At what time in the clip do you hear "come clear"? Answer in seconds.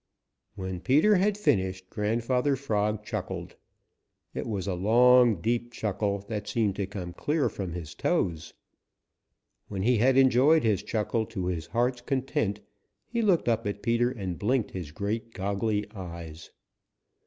6.87-7.49